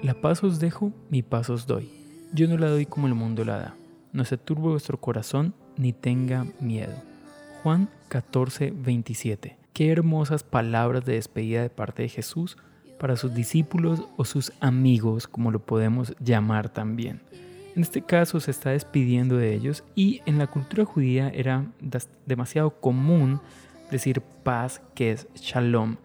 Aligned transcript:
La 0.00 0.14
paz 0.14 0.44
os 0.44 0.60
dejo, 0.60 0.92
mi 1.10 1.22
paz 1.22 1.50
os 1.50 1.66
doy. 1.66 1.90
Yo 2.32 2.46
no 2.46 2.56
la 2.56 2.68
doy 2.68 2.86
como 2.86 3.08
el 3.08 3.14
mundo 3.14 3.44
la 3.44 3.58
da. 3.58 3.74
No 4.12 4.24
se 4.24 4.38
turbe 4.38 4.68
vuestro 4.68 5.00
corazón 5.00 5.54
ni 5.76 5.92
tenga 5.92 6.46
miedo. 6.60 6.94
Juan 7.64 7.88
14, 8.06 8.72
27. 8.76 9.58
Qué 9.72 9.90
hermosas 9.90 10.44
palabras 10.44 11.04
de 11.04 11.14
despedida 11.14 11.62
de 11.62 11.70
parte 11.70 12.02
de 12.02 12.08
Jesús 12.08 12.56
para 13.00 13.16
sus 13.16 13.34
discípulos 13.34 14.04
o 14.16 14.24
sus 14.24 14.52
amigos, 14.60 15.26
como 15.26 15.50
lo 15.50 15.58
podemos 15.58 16.14
llamar 16.20 16.68
también. 16.68 17.20
En 17.74 17.82
este 17.82 18.02
caso 18.02 18.38
se 18.38 18.52
está 18.52 18.70
despidiendo 18.70 19.36
de 19.36 19.52
ellos 19.52 19.82
y 19.96 20.20
en 20.26 20.38
la 20.38 20.46
cultura 20.46 20.84
judía 20.84 21.28
era 21.30 21.66
demasiado 22.24 22.70
común 22.80 23.40
decir 23.90 24.20
paz, 24.20 24.80
que 24.94 25.10
es 25.10 25.26
shalom, 25.34 25.96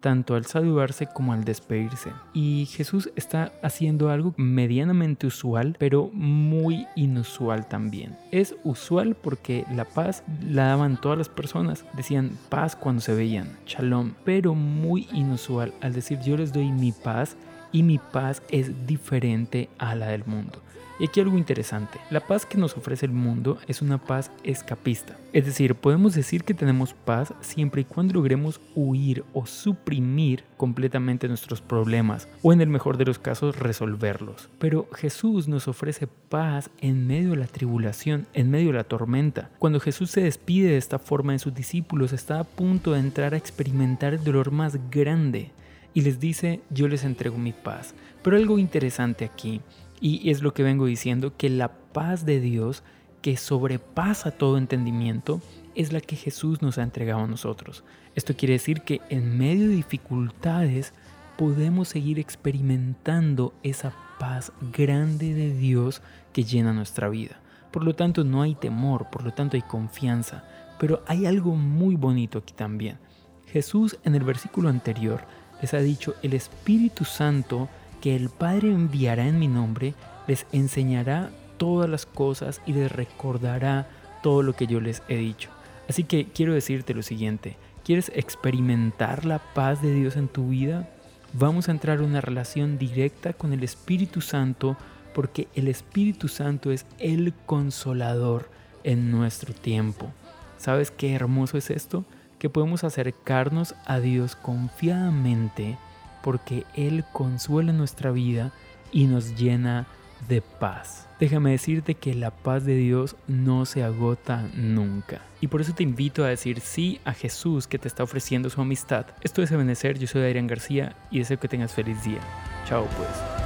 tanto 0.00 0.34
al 0.34 0.46
saludarse 0.46 1.06
como 1.06 1.32
al 1.32 1.44
despedirse. 1.44 2.10
Y 2.32 2.66
Jesús 2.66 3.10
está 3.16 3.52
haciendo 3.62 4.10
algo 4.10 4.34
medianamente 4.36 5.26
usual, 5.26 5.76
pero 5.78 6.10
muy 6.12 6.86
inusual 6.96 7.68
también. 7.68 8.16
Es 8.30 8.56
usual 8.64 9.14
porque 9.14 9.64
la 9.74 9.84
paz 9.84 10.24
la 10.48 10.64
daban 10.64 11.00
todas 11.00 11.18
las 11.18 11.28
personas, 11.28 11.84
decían 11.94 12.36
paz 12.48 12.76
cuando 12.76 13.00
se 13.00 13.14
veían, 13.14 13.56
shalom, 13.66 14.14
pero 14.24 14.54
muy 14.54 15.08
inusual 15.12 15.72
al 15.80 15.92
decir 15.92 16.18
yo 16.20 16.36
les 16.36 16.52
doy 16.52 16.70
mi 16.70 16.92
paz 16.92 17.36
y 17.72 17.82
mi 17.82 17.98
paz 17.98 18.42
es 18.48 18.86
diferente 18.86 19.68
a 19.78 19.94
la 19.94 20.08
del 20.08 20.24
mundo. 20.24 20.60
Y 21.00 21.06
aquí 21.06 21.18
algo 21.18 21.38
interesante, 21.38 21.98
la 22.10 22.20
paz 22.20 22.44
que 22.44 22.58
nos 22.58 22.76
ofrece 22.76 23.06
el 23.06 23.12
mundo 23.12 23.56
es 23.66 23.80
una 23.80 23.96
paz 23.96 24.30
escapista. 24.44 25.16
Es 25.32 25.46
decir, 25.46 25.74
podemos 25.74 26.14
decir 26.14 26.44
que 26.44 26.52
tenemos 26.52 26.92
paz 26.92 27.32
siempre 27.40 27.80
y 27.80 27.84
cuando 27.86 28.12
logremos 28.12 28.60
huir 28.74 29.24
o 29.32 29.46
suprimir 29.46 30.44
completamente 30.58 31.26
nuestros 31.26 31.62
problemas 31.62 32.28
o 32.42 32.52
en 32.52 32.60
el 32.60 32.68
mejor 32.68 32.98
de 32.98 33.06
los 33.06 33.18
casos 33.18 33.58
resolverlos. 33.58 34.50
Pero 34.58 34.88
Jesús 34.92 35.48
nos 35.48 35.68
ofrece 35.68 36.06
paz 36.06 36.68
en 36.82 37.06
medio 37.06 37.30
de 37.30 37.36
la 37.36 37.46
tribulación, 37.46 38.26
en 38.34 38.50
medio 38.50 38.66
de 38.66 38.74
la 38.74 38.84
tormenta. 38.84 39.48
Cuando 39.58 39.80
Jesús 39.80 40.10
se 40.10 40.20
despide 40.20 40.68
de 40.68 40.76
esta 40.76 40.98
forma 40.98 41.32
de 41.32 41.38
sus 41.38 41.54
discípulos, 41.54 42.12
está 42.12 42.40
a 42.40 42.44
punto 42.44 42.92
de 42.92 43.00
entrar 43.00 43.32
a 43.32 43.38
experimentar 43.38 44.12
el 44.12 44.22
dolor 44.22 44.50
más 44.50 44.76
grande 44.90 45.50
y 45.94 46.02
les 46.02 46.20
dice, 46.20 46.60
yo 46.68 46.88
les 46.88 47.04
entrego 47.04 47.38
mi 47.38 47.52
paz. 47.52 47.94
Pero 48.22 48.36
algo 48.36 48.58
interesante 48.58 49.24
aquí 49.24 49.62
y 50.00 50.30
es 50.30 50.42
lo 50.42 50.54
que 50.54 50.62
vengo 50.62 50.86
diciendo, 50.86 51.36
que 51.36 51.50
la 51.50 51.72
paz 51.92 52.24
de 52.24 52.40
Dios 52.40 52.82
que 53.22 53.36
sobrepasa 53.36 54.30
todo 54.30 54.56
entendimiento 54.56 55.40
es 55.74 55.92
la 55.92 56.00
que 56.00 56.16
Jesús 56.16 56.62
nos 56.62 56.78
ha 56.78 56.82
entregado 56.82 57.22
a 57.22 57.26
nosotros. 57.26 57.84
Esto 58.14 58.34
quiere 58.34 58.54
decir 58.54 58.82
que 58.82 59.00
en 59.08 59.38
medio 59.38 59.68
de 59.68 59.74
dificultades 59.74 60.92
podemos 61.36 61.88
seguir 61.88 62.18
experimentando 62.18 63.54
esa 63.62 63.92
paz 64.18 64.52
grande 64.72 65.34
de 65.34 65.54
Dios 65.54 66.02
que 66.32 66.44
llena 66.44 66.72
nuestra 66.72 67.08
vida. 67.08 67.40
Por 67.70 67.84
lo 67.84 67.94
tanto, 67.94 68.24
no 68.24 68.42
hay 68.42 68.54
temor, 68.54 69.08
por 69.10 69.22
lo 69.22 69.32
tanto 69.32 69.56
hay 69.56 69.62
confianza. 69.62 70.44
Pero 70.78 71.02
hay 71.06 71.26
algo 71.26 71.54
muy 71.54 71.94
bonito 71.94 72.38
aquí 72.38 72.52
también. 72.52 72.98
Jesús 73.46 73.98
en 74.04 74.14
el 74.14 74.24
versículo 74.24 74.68
anterior 74.68 75.20
les 75.60 75.74
ha 75.74 75.78
dicho, 75.78 76.14
el 76.22 76.32
Espíritu 76.32 77.04
Santo 77.04 77.68
que 78.00 78.16
el 78.16 78.28
Padre 78.28 78.70
enviará 78.70 79.26
en 79.26 79.38
mi 79.38 79.48
nombre, 79.48 79.94
les 80.26 80.46
enseñará 80.52 81.30
todas 81.56 81.88
las 81.88 82.06
cosas 82.06 82.60
y 82.66 82.72
les 82.72 82.90
recordará 82.90 83.88
todo 84.22 84.42
lo 84.42 84.54
que 84.54 84.66
yo 84.66 84.80
les 84.80 85.02
he 85.08 85.16
dicho. 85.16 85.50
Así 85.88 86.04
que 86.04 86.26
quiero 86.26 86.54
decirte 86.54 86.94
lo 86.94 87.02
siguiente, 87.02 87.56
¿quieres 87.84 88.10
experimentar 88.14 89.24
la 89.24 89.38
paz 89.38 89.82
de 89.82 89.92
Dios 89.92 90.16
en 90.16 90.28
tu 90.28 90.48
vida? 90.48 90.88
Vamos 91.32 91.68
a 91.68 91.72
entrar 91.72 91.98
en 91.98 92.04
una 92.06 92.20
relación 92.20 92.78
directa 92.78 93.32
con 93.32 93.52
el 93.52 93.62
Espíritu 93.62 94.20
Santo 94.20 94.76
porque 95.14 95.48
el 95.54 95.68
Espíritu 95.68 96.28
Santo 96.28 96.70
es 96.70 96.86
el 96.98 97.34
consolador 97.46 98.48
en 98.84 99.10
nuestro 99.10 99.52
tiempo. 99.52 100.10
¿Sabes 100.58 100.90
qué 100.90 101.14
hermoso 101.14 101.58
es 101.58 101.70
esto? 101.70 102.04
Que 102.38 102.48
podemos 102.48 102.84
acercarnos 102.84 103.74
a 103.86 104.00
Dios 104.00 104.36
confiadamente 104.36 105.76
porque 106.22 106.64
Él 106.74 107.04
consuela 107.12 107.72
nuestra 107.72 108.10
vida 108.10 108.52
y 108.92 109.06
nos 109.06 109.34
llena 109.36 109.86
de 110.28 110.42
paz. 110.42 111.06
Déjame 111.18 111.50
decirte 111.50 111.94
que 111.94 112.14
la 112.14 112.30
paz 112.30 112.64
de 112.64 112.76
Dios 112.76 113.16
no 113.26 113.66
se 113.66 113.82
agota 113.82 114.48
nunca. 114.54 115.20
Y 115.40 115.48
por 115.48 115.60
eso 115.60 115.74
te 115.74 115.82
invito 115.82 116.24
a 116.24 116.28
decir 116.28 116.60
sí 116.60 117.00
a 117.04 117.12
Jesús 117.12 117.66
que 117.66 117.78
te 117.78 117.88
está 117.88 118.02
ofreciendo 118.02 118.48
su 118.48 118.60
amistad. 118.60 119.06
Esto 119.22 119.42
es 119.42 119.50
Ebenecer, 119.50 119.98
yo 119.98 120.06
soy 120.06 120.22
Adrián 120.22 120.46
García 120.46 120.96
y 121.10 121.18
deseo 121.18 121.38
que 121.38 121.48
tengas 121.48 121.74
feliz 121.74 122.02
día. 122.04 122.20
Chao 122.66 122.86
pues. 122.96 123.39